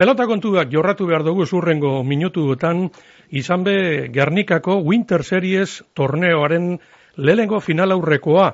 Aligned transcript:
Pelota 0.00 0.24
kontuak 0.24 0.70
jorratu 0.72 1.04
behar 1.04 1.20
dugu 1.26 1.44
zurrengo 1.44 1.90
minutuetan, 2.08 2.86
izan 3.36 3.66
be 3.66 3.74
Gernikako 4.08 4.78
Winter 4.80 5.20
Series 5.22 5.82
torneoaren 5.92 6.78
lehengo 7.20 7.60
final 7.60 7.92
aurrekoa 7.92 8.46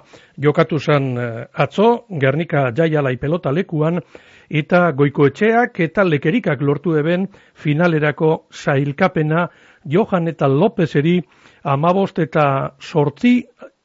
jokatu 0.43 0.81
zen 0.81 1.07
eh, 1.15 1.45
atzo, 1.55 1.87
Gernika 2.25 2.65
jaialai 2.75 3.15
pelota 3.23 3.53
lekuan, 3.55 4.03
eta 4.51 4.91
goikoetxeak 4.99 5.79
eta 5.87 6.09
lekerikak 6.09 6.67
lortu 6.67 6.97
eben 6.99 7.29
finalerako 7.55 8.49
zailkapena 8.51 9.47
Johan 9.87 10.27
eta 10.27 10.51
Lopezeri 10.51 11.21
amabost 11.63 12.19
eta 12.27 12.75
sortzi, 12.81 13.37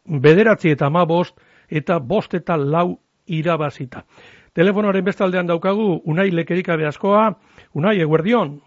bederatzi 0.09 0.73
eta 0.73 0.89
amabost 0.89 1.37
eta 1.69 1.99
bost 1.99 2.33
eta 2.33 2.57
lau 2.57 2.97
irabazita. 3.27 4.07
Telefonoaren 4.53 5.05
bestaldean 5.05 5.47
daukagu, 5.47 6.01
unai 6.11 6.29
lekerika 6.31 6.75
askoa, 6.87 7.33
unai, 7.73 7.99
eguerdion. 8.01 8.59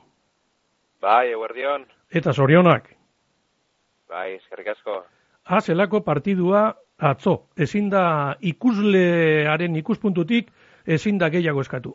Bai, 1.00 1.32
eguerdion. 1.32 1.84
Eta 2.11 2.32
zorionak. 2.32 2.88
Bai, 4.08 4.34
eskerrik 4.39 4.68
asko. 4.68 5.02
Ha, 5.44 5.61
zelako 5.61 6.00
partidua 6.00 6.75
atzo. 6.98 7.50
Ezin 7.56 7.90
da 7.90 8.36
ikuslearen 8.40 9.76
ikuspuntutik, 9.76 10.48
ezin 10.86 11.18
da 11.18 11.28
gehiago 11.28 11.61
eskatu. 11.61 11.94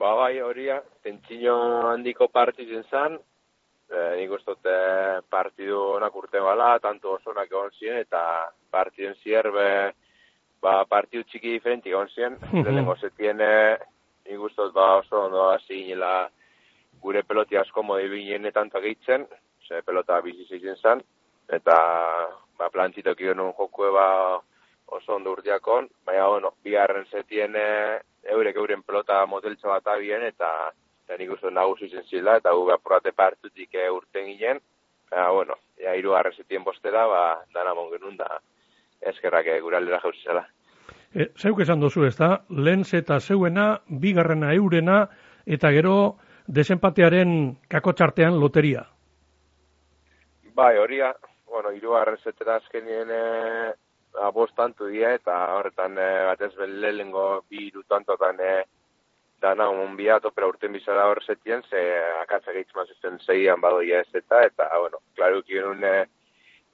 Ba, 0.00 0.14
bai, 0.16 0.40
horia, 0.40 0.80
tentsino 1.04 1.56
handiko 1.92 2.28
partiduen 2.34 2.82
zan, 2.90 3.18
e, 3.90 4.04
nik 4.16 4.32
ustote 4.32 4.74
partidu 5.30 5.78
onak 6.00 6.16
urte 6.16 6.40
bala, 6.42 6.78
tanto 6.82 7.14
osonak 7.18 7.52
egon 7.52 7.70
ziren, 7.78 8.00
eta 8.00 8.22
partiduen 8.70 9.14
zierbe, 9.22 9.92
ba, 10.62 10.84
partiu 10.84 11.24
txiki 11.24 11.56
diferenti 11.56 11.90
egon 11.90 12.08
ziren, 12.08 12.36
mm 12.52 12.62
-hmm. 12.64 13.00
zetien 13.00 13.40
igustot 14.26 14.72
ba, 14.72 14.96
oso 14.96 15.24
ondo 15.26 15.50
hasi 15.50 15.94
gure 17.02 17.22
peloti 17.22 17.56
asko 17.56 17.82
modi 17.82 18.08
binen 18.08 18.46
etan 18.46 18.70
gehitzen, 18.70 19.26
ze 19.66 19.82
pelota 19.82 20.20
bizi 20.20 20.44
zeitzen 20.48 20.76
zen, 20.76 21.02
eta 21.48 21.76
ba, 22.58 22.70
plantzitok 22.70 23.18
genuen 23.18 23.54
jokue 23.58 23.90
ba, 23.90 24.40
oso 24.86 25.14
ondo 25.14 25.32
urteakon, 25.32 25.88
baina, 26.04 26.26
bueno, 26.28 26.52
biharren 26.64 27.06
zetien 27.06 27.54
eurek 28.24 28.56
euren 28.56 28.82
pelota 28.82 29.26
moteltza 29.26 29.68
bat 29.68 29.86
abien, 29.86 30.22
eta 30.22 30.72
eta 31.04 31.16
nik 31.18 31.30
uste 31.34 31.50
nagusi 31.50 31.88
zen 31.88 32.04
zila, 32.06 32.36
eta 32.36 32.52
gu 32.54 32.68
apurate 32.70 33.12
partutik 33.12 33.74
urten 33.92 34.26
ginen, 34.26 34.60
eta, 35.06 35.30
bueno, 35.30 35.54
ja, 35.78 35.94
iru 35.94 36.14
zetien 36.36 36.64
bostera, 36.64 37.06
ba, 37.06 37.44
dana 37.54 37.74
mongenun 37.74 38.16
da, 38.16 38.40
eskerrak 39.00 39.46
e, 39.46 39.60
gure 39.60 39.76
aldera 39.76 40.00
jauzi 40.02 40.22
zela. 40.24 40.44
E, 41.14 41.30
zeuk 41.36 41.60
esan 41.64 41.80
dozu 41.80 42.04
ez 42.06 42.16
da, 42.16 42.44
lehen 42.50 42.84
eta 42.92 43.20
zeuena, 43.20 43.80
bigarrena 43.88 44.52
eurena, 44.54 45.08
eta 45.46 45.70
gero 45.74 46.18
desempatearen 46.46 47.56
kakotxartean 47.68 48.38
loteria. 48.40 48.84
Bai, 50.54 50.76
horia, 50.78 51.14
bueno, 51.48 51.72
iru 51.72 51.94
arrezetera 51.96 52.56
azkenien 52.56 53.10
e, 53.10 53.22
abostantu 54.22 54.86
dira, 54.86 55.14
eta 55.14 55.36
horretan 55.56 55.98
e, 55.98 56.10
batez 56.30 56.52
lehengo 56.58 57.42
bi 57.48 57.66
irutantotan 57.68 58.40
e, 58.40 58.52
dana 59.40 59.68
un 59.70 59.96
biato, 59.96 60.30
pero 60.30 60.48
urten 60.48 60.72
bizara 60.72 61.08
horretien, 61.08 61.62
ze 61.70 61.80
akatza 62.20 62.52
gehitzman 62.52 62.86
zuzen 62.86 63.18
zeian 63.24 63.60
badoia 63.60 64.00
ez 64.00 64.14
eta, 64.14 64.42
eta, 64.44 64.68
bueno, 64.78 65.00
klaruk 65.16 65.46
genuen, 65.46 65.84
e, 65.84 66.06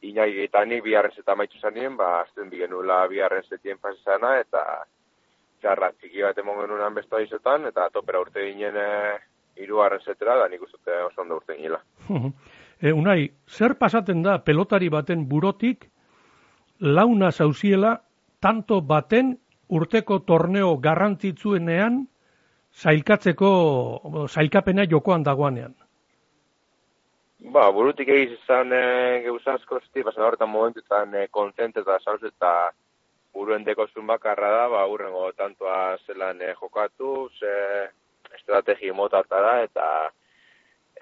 inai 0.03 0.33
gaitanik 0.35 0.83
biharrez 0.85 1.15
eta 1.19 1.35
maitzu 1.35 1.59
zanien, 1.61 1.97
ba, 1.97 2.21
azten 2.21 2.51
bi 2.51 2.61
genula 2.61 3.07
biharrez 3.09 3.47
etien 3.53 3.79
pasizana, 3.79 4.37
eta 4.41 4.63
txarra 5.61 5.93
txiki 5.93 6.23
bat 6.23 6.39
emon 6.39 6.61
genunan 6.63 6.95
bestu 6.95 7.21
izotan, 7.23 7.67
eta 7.71 7.89
topera 7.95 8.21
urte 8.21 8.45
ginen 8.45 8.77
e, 8.77 8.89
iru 9.65 9.81
arrezetera, 9.83 10.37
da 10.43 10.49
nik 10.53 10.63
uste 10.63 11.01
oso 11.07 11.23
ondo 11.23 11.41
urte 11.41 11.57
ginela. 11.57 11.81
e, 12.81 12.93
unai, 12.93 13.31
zer 13.49 13.77
pasaten 13.81 14.23
da 14.23 14.39
pelotari 14.45 14.91
baten 14.93 15.25
burotik, 15.29 15.89
launa 16.81 17.33
zauziela, 17.33 17.97
tanto 18.41 18.83
baten 18.83 19.37
urteko 19.73 20.21
torneo 20.29 20.77
garrantzitzuenean, 20.79 22.05
zailkatzeko, 22.77 23.51
zailkapena 24.29 24.85
jokoan 24.91 25.25
dagoanean? 25.25 25.75
Ba, 27.47 27.69
burutik 27.71 28.09
egiz 28.11 28.33
izan 28.41 28.73
e, 28.75 28.81
geuzazko 29.27 29.79
ziti, 29.85 30.03
bazen 30.07 30.25
horretan 30.27 30.51
momentutan 30.51 31.15
e, 31.15 31.27
konzente 31.31 31.85
eta 31.85 31.99
sauz 32.03 32.19
eta 32.27 32.51
buruen 33.37 33.63
dekozun 33.65 34.07
bakarra 34.09 34.51
da, 34.55 34.65
ba, 34.73 34.81
urrengo 34.91 35.29
tantoa 35.39 35.97
zelan 36.07 36.43
e, 36.43 36.55
jokatu, 36.59 37.29
ze 37.39 37.55
estrategi 38.35 38.91
motata 38.91 39.41
da, 39.47 39.55
eta 39.63 39.87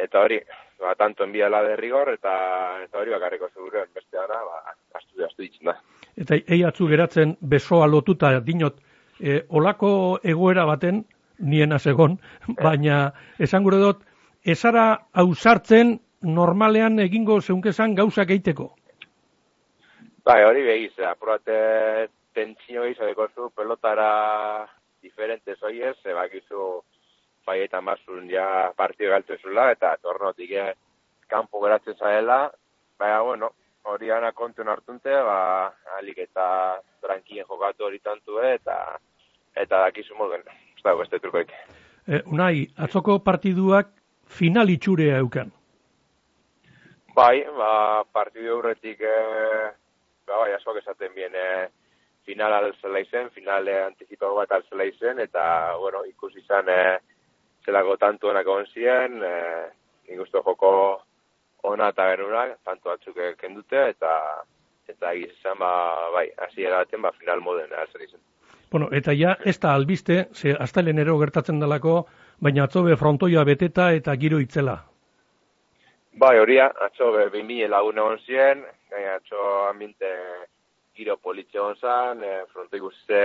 eta 0.05 0.21
hori, 0.27 0.41
ba, 0.83 0.95
tanto 1.01 1.25
enbia 1.25 1.49
la 1.49 1.63
derrigor, 1.65 2.13
eta 2.13 2.37
eta 2.85 3.01
hori 3.01 3.17
bakarriko 3.17 3.49
zeuren, 3.55 3.89
beste 3.95 4.19
dara, 4.19 4.43
ba, 4.45 4.77
astu, 5.01 5.25
astu 5.25 5.47
ditzen 5.47 5.73
da. 5.73 5.79
Eta 6.21 6.37
ei 6.45 6.63
atzu 6.69 6.91
geratzen 6.93 7.37
besoa 7.41 7.89
lotuta 7.89 8.37
dinot, 8.45 8.83
e, 9.19 9.41
olako 9.49 9.95
egoera 10.23 10.69
baten, 10.69 11.07
nien 11.39 11.73
azegon, 11.73 12.19
baina 12.61 13.05
esan 13.41 13.65
gure 13.65 13.81
dut, 13.81 14.05
ezara 14.45 14.91
hausartzen 15.15 16.01
normalean 16.25 16.99
egingo 17.05 17.41
zeunkezan 17.41 17.95
gauzak 17.95 18.31
egiteko? 18.31 18.71
Bai, 20.25 20.43
hori 20.45 20.63
behiz, 20.65 20.93
apurate 21.05 21.57
tentsio 22.35 22.87
izadeko 22.89 23.29
zu 23.35 23.51
pelotara 23.55 24.67
diferente 25.03 25.55
zoiez, 25.57 25.99
e, 26.05 26.15
bakizu 26.17 26.69
bai 27.45 27.59
eta 27.67 27.81
mazun 27.85 28.31
ja 28.31 28.73
partio 28.77 29.11
galtzen 29.13 29.39
zula, 29.43 29.69
eta 29.75 29.95
tornotik 30.03 30.51
e, 30.51 30.71
kanpo 31.29 31.61
geratzen 31.61 31.99
zaela, 32.01 32.39
baina, 32.99 33.21
bueno, 33.21 33.51
hori 33.85 34.11
ana 34.11 34.33
kontuen 34.33 34.69
hartunte, 34.73 35.13
ba, 35.29 35.73
alik 35.99 36.23
eta 36.25 36.47
trankien 37.05 37.45
jokatu 37.49 37.85
hori 37.91 38.01
tantu, 38.01 38.41
eta 38.41 38.79
eta 39.55 39.85
dakizu 39.85 40.17
moduen, 40.19 40.43
ez 40.75 40.83
dago 40.83 41.05
beste 41.05 41.21
trukoik. 41.21 41.53
E, 42.09 42.23
unai, 42.33 42.67
atzoko 42.87 43.19
partiduak 43.25 43.93
final 44.41 44.73
itxurea 44.73 45.21
euken? 45.21 45.53
Bai, 47.15 47.45
ba, 47.57 48.03
partidu 48.11 48.57
horretik, 48.59 49.01
e, 49.01 49.19
ba, 50.27 50.39
bai, 50.41 50.53
asoak 50.57 50.81
esaten 50.81 51.13
bien, 51.15 51.35
e, 51.35 51.69
final 52.27 52.53
alzela 52.57 52.99
izen, 53.05 53.29
final 53.31 53.69
anticipago 53.75 54.41
bat 54.41 54.51
alzela 54.57 54.87
izen, 54.89 55.21
eta, 55.23 55.45
bueno, 55.79 56.03
ikusi 56.09 56.41
izan, 56.43 56.69
e, 56.69 56.97
zelako 57.65 57.95
tantu 58.03 58.33
honak 58.33 58.49
egon 58.49 58.67
ziren, 58.73 59.21
e, 59.23 59.35
ikustu 60.17 60.43
joko 60.43 60.73
ona 61.71 61.93
eta 61.95 62.09
genura, 62.11 62.49
tantu 62.67 62.91
batzuk 62.91 63.21
kendute, 63.39 63.89
eta 63.95 64.15
eta 64.91 65.13
izan, 65.17 65.61
ba, 65.63 65.71
bai, 66.13 66.27
hasi 66.45 66.67
eraten, 66.67 67.03
ba, 67.03 67.13
final 67.21 67.41
moden 67.41 67.71
alzela 67.79 68.09
izen. 68.09 68.21
Bueno, 68.73 68.89
eta 68.91 69.15
ja, 69.15 69.37
ez 69.45 69.61
da 69.61 69.73
albiste, 69.73 70.27
ze 70.35 70.51
ero 70.51 71.19
gertatzen 71.21 71.61
delako, 71.61 72.09
baina 72.41 72.65
atzobe 72.65 72.97
frontoia 72.97 73.45
beteta 73.45 73.93
eta 73.93 74.17
giro 74.17 74.41
itzela. 74.41 74.94
Bai, 76.17 76.39
horia, 76.39 76.69
atxo 76.87 77.09
be, 77.11 77.25
bimi 77.33 77.57
lagun 77.67 77.97
egon 77.99 78.21
ziren, 78.23 78.61
gai 78.91 79.01
atxo 79.17 79.39
ambiente 79.67 80.09
giro 80.95 81.17
politxe 81.19 81.59
egon 81.59 81.75
zan, 81.81 82.21
e, 82.23 82.45
fronto 82.53 82.79
ikuste 82.79 83.23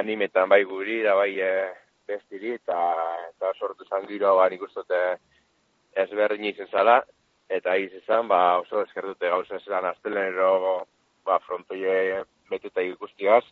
animetan 0.00 0.50
bai 0.50 0.64
guri, 0.66 0.96
da 1.04 1.14
bai 1.14 1.36
e, 1.38 1.50
bestiri, 2.10 2.56
eta, 2.58 2.78
eta 3.28 3.52
sortu 3.54 3.86
zan 3.86 4.08
giro, 4.08 4.32
ba, 4.40 4.48
nik 4.50 4.64
ustote 4.66 4.98
ezberdin 6.04 6.48
izan 6.50 6.72
zala, 6.72 6.96
eta 7.58 7.76
izan, 7.78 8.26
ba, 8.32 8.40
oso 8.64 8.82
eskertute 8.82 9.30
gauza 9.30 9.62
zelan 9.62 9.86
aztelenero, 9.92 10.82
ba, 11.22 11.38
frontoie 11.46 12.24
betuta 12.50 12.82
ikustiaz, 12.82 13.44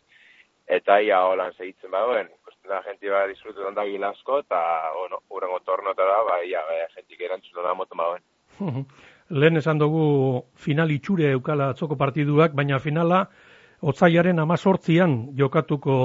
eta 0.67 0.99
ia 0.99 1.21
holan 1.29 1.55
segitzen 1.55 1.95
bagoen, 1.95 2.27
ikusten 2.41 2.75
da, 2.75 2.83
jenti 2.89 3.15
ba, 3.15 3.23
disfrutetan 3.31 3.79
da 3.79 3.87
gilasko, 3.87 4.43
eta, 4.43 4.61
bueno, 4.99 5.23
urrengo 5.31 5.63
tornota 5.71 6.11
da, 6.13 6.19
ba, 6.27 6.41
ia, 6.43 6.67
ba, 6.67 6.83
jentik 6.97 7.27
erantzun 7.29 7.63
da 7.63 7.79
moto 7.79 7.95
bagoen. 7.95 8.27
Lehen 9.41 9.57
esan 9.57 9.79
dugu 9.79 10.43
final 10.55 10.91
itxure 10.91 11.31
eukala 11.31 11.71
atzoko 11.71 11.95
partiduak, 11.95 12.53
baina 12.53 12.79
finala 12.79 13.25
otzaiaren 13.81 14.39
amazortzian 14.39 15.13
jokatuko 15.37 15.95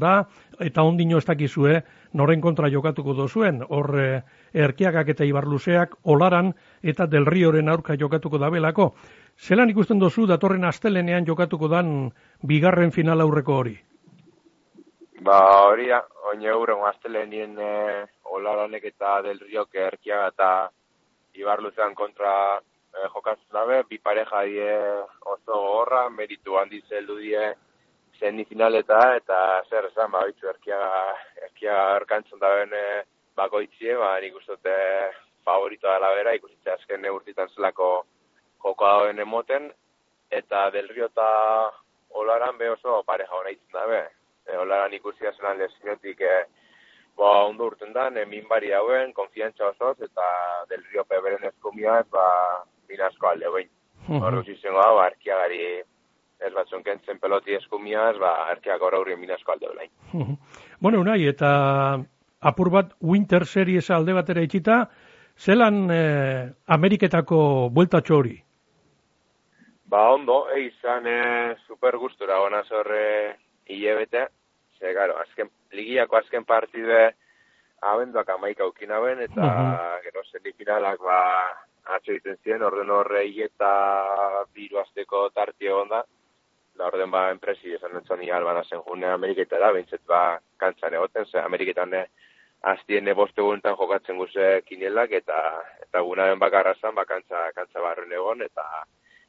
da, 0.00 0.14
eta 0.60 0.82
ondino 0.84 1.18
ez 1.18 1.24
dakizue 1.24 1.78
noren 2.20 2.40
kontra 2.44 2.68
jokatuko 2.68 3.14
dozuen, 3.16 3.62
hor 3.68 3.88
eh, 4.00 4.20
erkiagak 4.52 5.08
eta 5.14 5.24
ibarluzeak 5.24 5.96
olaran 6.04 6.52
eta 6.82 7.06
del 7.06 7.26
rioren 7.26 7.68
aurka 7.72 7.96
jokatuko 7.96 8.38
da 8.38 8.50
belako. 8.50 8.92
Zelan 9.38 9.70
ikusten 9.70 9.98
dozu 9.98 10.26
datorren 10.26 10.64
astelenean 10.64 11.24
jokatuko 11.26 11.68
dan 11.68 12.12
bigarren 12.42 12.92
final 12.92 13.24
aurreko 13.24 13.56
hori? 13.62 13.74
Ba 15.24 15.40
hori, 15.70 15.88
oin 16.28 16.42
euren 16.44 16.84
astelenien 16.90 17.56
eh, 17.58 18.04
olaranek 18.36 18.84
eta 18.92 19.22
del 19.24 19.40
riok 19.40 19.74
erkiaga 19.74 20.28
eta 20.34 20.50
Ibar 21.34 21.62
Luzean 21.62 21.94
kontra 21.94 22.32
eh, 22.58 23.08
jokatzen 23.14 23.50
dabe, 23.52 23.82
bi 23.88 23.98
pareja 23.98 24.42
die 24.46 24.70
oso 25.34 25.60
gorra, 25.66 26.08
meritu 26.10 26.58
handi 26.60 26.82
zeldu 26.88 27.18
die 27.18 27.44
zen 28.18 28.44
finaleta, 28.46 29.00
eta 29.18 29.38
zer 29.68 29.88
esan, 29.90 30.10
ba, 30.12 30.24
bitzu, 30.28 30.48
erkia, 30.52 30.80
erkia 31.48 31.76
erkantzen 31.96 32.38
da 32.38 32.52
bene 32.54 32.82
bakoitzie, 33.36 33.96
ba, 33.98 34.14
nik 34.22 34.36
uste 34.38 34.54
dute 34.54 34.76
favorito 35.44 35.90
dela 35.90 36.12
bera, 36.14 36.34
ikusitze 36.38 36.70
azken 36.72 37.02
neurtitan 37.02 37.50
zelako 37.54 37.88
joko 38.64 38.86
dauen 38.86 39.18
emoten, 39.20 39.72
eta 40.30 40.68
Del 40.70 40.88
Rio 40.88 41.10
eta 41.10 41.26
Olaran 42.20 42.58
be 42.58 42.70
oso 42.70 43.02
pareja 43.06 43.34
hona 43.34 43.50
itzen 43.50 43.74
da, 43.74 43.86
be. 43.90 44.02
E, 44.46 44.56
Olaran 44.56 44.94
ikusia 44.94 45.32
zelan 45.34 45.58
lesiotik, 45.58 46.20
e, 46.20 46.44
ba, 47.16 47.44
ondo 47.46 47.66
urten 47.70 47.92
da, 47.92 48.08
e, 48.08 48.24
minbari 48.26 48.72
hauen, 48.72 49.12
konfiantza 49.12 49.68
osoz, 49.68 49.96
eta 50.02 50.28
Del 50.68 50.84
Rio 50.90 51.04
peberen 51.04 51.44
eskumiaz, 51.50 52.06
ba, 52.10 52.26
minasko 52.88 53.28
alde 53.28 53.50
behin. 53.50 53.70
Uh 54.08 54.14
-huh. 54.14 54.22
Horruz 54.26 54.48
izango 54.48 54.80
da, 54.82 54.92
ba, 54.92 55.04
arkiagari 55.06 55.62
ez 56.40 56.52
bat 56.52 56.68
zonkentzen 56.68 57.18
peloti 57.18 57.54
eskumiaz, 57.54 58.18
ba, 58.18 58.50
arkiak 58.50 58.80
gaur 58.80 58.94
aurrien 58.94 59.20
minasko 59.20 59.52
alde 59.52 59.68
behin. 59.76 59.90
Uh 60.12 60.28
-huh. 60.28 60.36
Bueno, 60.80 61.00
unai, 61.00 61.26
eta 61.26 61.50
apur 62.40 62.70
bat 62.70 62.94
Winter 63.00 63.46
Series 63.46 63.90
alde 63.90 64.12
batera 64.12 64.42
itxita, 64.42 64.90
zelan 65.36 65.90
eh, 65.90 66.52
Ameriketako 66.66 67.70
bueltatxo 67.70 68.16
hori? 68.16 68.36
Ba, 69.86 70.10
ondo, 70.12 70.48
e, 70.50 70.60
izan 70.66 71.06
e, 71.06 71.56
super 71.66 71.96
gustura 71.96 72.38
gona 72.38 72.62
zorre 72.64 73.36
hilebete, 73.66 74.26
ze, 74.84 74.92
garo, 74.92 75.16
azken, 75.18 75.50
ligiako 75.72 76.16
azken 76.16 76.44
partide 76.44 77.14
abenduak 77.92 78.28
amaik 78.28 78.60
aukin 78.60 78.92
hauen, 78.92 79.20
eta 79.20 79.40
uh 79.40 79.52
-huh. 79.60 80.02
gero 80.04 80.24
semifinalak 80.24 81.00
ba, 81.00 81.20
atxo 81.96 82.12
egiten 82.12 82.36
ziren, 82.42 82.62
orden 82.62 82.90
horre 82.90 83.24
eta 83.44 83.70
biru 84.54 84.78
azteko 84.78 85.30
tartio 85.30 85.80
onda, 85.82 86.04
da 86.76 86.86
orden 86.86 87.10
ba 87.10 87.30
enpresi 87.30 87.74
esan 87.74 87.92
nintzen 87.94 88.18
ni 88.18 88.30
albana 88.30 88.64
zen 88.64 88.82
june 88.86 89.06
Ameriketara, 89.06 89.72
bintzet 89.72 90.04
ba 90.06 90.38
kantzan 90.56 90.94
egoten, 90.94 91.26
ze 91.26 91.38
Ameriketan 91.38 91.90
ne, 91.90 92.06
aztien 92.62 93.14
boste 93.14 93.42
guntan 93.42 93.76
jokatzen 93.76 94.16
guze 94.16 94.62
kinelak, 94.66 95.12
eta 95.12 95.62
eta 95.82 96.00
gunaren 96.00 96.38
bakarra 96.38 96.74
zan, 96.80 96.94
ba 96.94 97.04
kantza, 97.04 97.52
kantza 97.54 97.80
barren 97.80 98.12
egon, 98.12 98.42
eta 98.42 98.64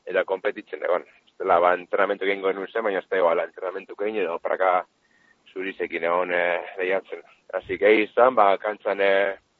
eta 0.05 0.23
kompetitzen 0.23 0.83
egon. 0.83 1.03
Zela, 1.37 1.59
ba, 1.59 1.73
entrenamentu 1.73 2.25
egin 2.25 2.41
goen 2.41 2.67
zen, 2.67 2.83
baina 2.83 2.99
ez 2.99 3.09
da 3.09 3.17
iguala, 3.17 3.43
entrenamentu 3.43 3.95
egin 3.99 4.21
edo 4.23 4.39
praka 4.39 4.85
zurizekin 5.55 6.03
egon 6.03 6.33
e, 6.35 6.45
lehiatzen. 6.77 7.23
Asi 7.53 7.77
que 7.79 7.93
izan, 8.03 8.35
ba, 8.35 8.49
kantzan 8.61 9.01
e, 9.01 9.11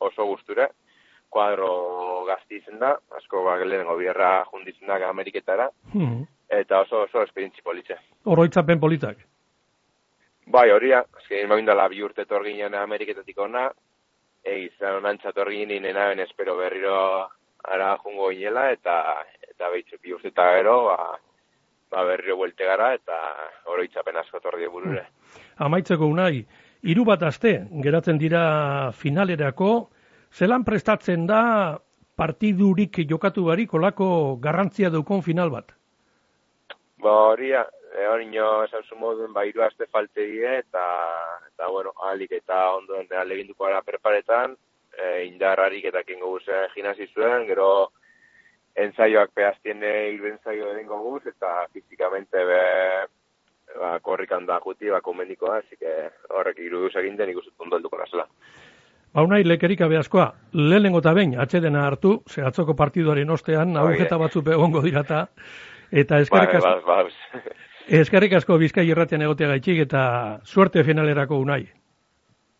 oso 0.03 0.25
gusture, 0.27 0.67
kuadro 1.29 1.69
gazti 2.27 2.61
da, 2.79 2.95
asko 3.17 3.43
ba, 3.43 3.55
lehenengo 3.63 3.95
bierra 3.97 4.43
junditzen 4.51 4.87
da 4.87 4.99
Ameriketara, 5.09 5.69
hmm. 5.93 6.21
eta 6.59 6.81
oso 6.81 7.05
oso 7.07 7.23
esperientzi 7.23 7.63
politxe. 7.63 7.97
Oroitzapen 8.25 8.79
politak? 8.79 9.23
Bai, 10.45 10.69
hori, 10.71 10.91
azken 10.93 11.49
main 11.49 11.65
dala 11.65 11.87
bi 11.89 12.03
urte 12.05 12.25
torginen 12.25 12.75
Ameriketatik 12.75 13.39
ona, 13.39 13.69
e, 14.43 14.59
izan 14.67 14.99
onantzat 15.01 15.35
torginen 15.35 15.83
ben 15.83 16.19
espero 16.19 16.57
berriro 16.57 17.29
ara 17.63 17.95
jungo 18.03 18.31
inela, 18.31 18.69
eta 18.71 19.23
eta 19.49 19.71
behitzu 19.71 19.97
bi 20.03 20.13
urte 20.13 20.29
eta 20.33 20.51
gero, 20.57 20.75
ba, 20.91 21.15
ba 21.95 22.03
berriro 22.03 22.35
buelte 22.35 22.67
gara, 22.67 22.91
eta 22.97 23.17
oroitzapen 23.71 24.17
asko 24.19 24.41
torri 24.43 24.67
burure. 24.67 25.05
Hmm. 25.05 25.43
Amaitzeko 25.67 26.09
unai, 26.11 26.43
hiru 26.83 27.05
bat 27.07 27.23
aste, 27.23 27.53
geratzen 27.85 28.19
dira 28.19 28.43
finalerako, 28.99 29.71
zelan 30.35 30.65
prestatzen 30.67 31.23
da 31.29 31.41
partidurik 32.19 32.99
jokatu 33.07 33.47
barik 33.47 33.73
olako 33.79 34.09
garrantzia 34.43 34.91
daukon 34.91 35.23
final 35.23 35.51
bat? 35.55 35.71
Ba 37.03 37.15
hori, 37.31 37.51
e, 37.55 38.05
hori 38.11 38.27
nio 38.27 38.49
esan 38.65 38.83
moduen, 38.99 39.31
ba 39.33 39.45
hiru 39.47 39.63
aste 39.63 39.87
falte 39.87 40.27
die, 40.27 40.59
eta, 40.59 40.85
eta 41.53 41.71
bueno, 41.71 41.95
alik 42.11 42.35
eta 42.41 42.61
ondoen 42.75 43.07
aleginduko 43.23 43.69
gara 43.69 43.81
preparetan, 43.87 44.55
e, 44.91 45.27
indarrarik 45.29 45.87
eta 45.91 46.03
kengo 46.03 46.35
guzen 46.35 46.67
ginazi 46.75 47.07
zuen, 47.13 47.47
gero 47.47 47.69
ensaioak 48.75 49.31
pehaztien 49.33 49.83
hilben 49.83 50.37
zaio 50.43 50.71
edengo 50.73 50.99
guz, 51.03 51.21
eta 51.27 51.65
fizikamente 51.73 52.43
be, 52.45 52.61
ba, 53.79 53.99
korrikan 54.03 54.45
da 54.45 54.59
juti, 54.63 54.89
ba, 54.91 55.01
konbendiko 55.01 55.51
da, 55.51 55.59
así 55.63 55.77
que 55.79 55.93
horrek 56.29 56.59
iruduz 56.63 56.95
egin 57.01 57.17
den 57.17 57.31
ikusut 57.33 57.53
ondo 57.59 57.79
helduko 57.79 57.99
nazela. 58.01 58.27
Ba, 59.13 59.23
unai, 59.23 59.43
lekerik 59.47 59.85
abeazkoa, 59.85 60.27
lehenengo 60.59 60.99
eta 61.03 61.13
behin, 61.15 61.37
atxedena 61.39 61.85
hartu, 61.87 62.17
ze 62.27 62.43
atzoko 62.43 62.75
partiduaren 62.75 63.29
ostean, 63.31 63.77
agujeta 63.79 64.19
batzu 64.19 64.43
egongo 64.57 64.81
dirata, 64.83 65.27
eta 65.91 66.19
eskerrik 66.19 66.57
bai, 66.57 66.73
asko, 66.73 66.87
ba, 66.89 67.03
ba, 67.03 67.45
eskerrik 68.01 68.35
asko 68.41 68.59
bizkai 68.59 68.87
irratean 68.89 69.23
egotea 69.23 69.53
gaitxik, 69.53 69.85
eta 69.87 70.03
suerte 70.43 70.83
finalerako 70.83 71.39
unai. 71.39 71.63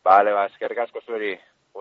Bale, 0.05 0.31
ba, 0.31 0.45
eskerrik 0.53 0.85
asko 0.85 1.03
zueri. 1.03 1.35